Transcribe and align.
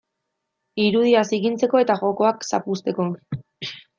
Irudia 0.83 1.21
zikintzeko 1.35 1.83
eta 1.83 1.97
jokoak 2.01 2.47
zapuzteko. 2.53 3.09